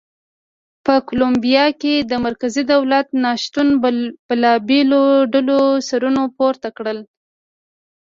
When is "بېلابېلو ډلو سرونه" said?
4.27-6.21